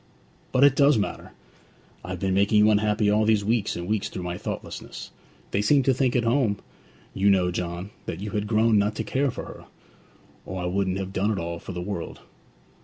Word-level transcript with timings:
'But 0.51 0.63
it 0.63 0.75
does 0.75 0.97
matter! 0.97 1.31
I've 2.03 2.19
been 2.19 2.33
making 2.33 2.57
you 2.57 2.71
unhappy 2.71 3.07
all 3.11 3.23
these 3.23 3.45
weeks 3.45 3.75
and 3.75 3.87
weeks 3.87 4.09
through 4.09 4.23
my 4.23 4.35
thoughtlessness. 4.35 5.11
They 5.51 5.61
seemed 5.61 5.85
to 5.85 5.93
think 5.93 6.15
at 6.15 6.23
home, 6.23 6.57
you 7.13 7.29
know, 7.29 7.51
John, 7.51 7.91
that 8.07 8.19
you 8.19 8.31
had 8.31 8.47
grown 8.47 8.79
not 8.79 8.95
to 8.95 9.03
care 9.03 9.29
for 9.29 9.45
her; 9.45 9.65
or 10.43 10.59
I 10.59 10.65
wouldn't 10.65 10.97
have 10.97 11.13
done 11.13 11.29
it 11.29 11.35
for 11.35 11.41
all 11.41 11.59
the 11.59 11.81
world!' 11.81 12.19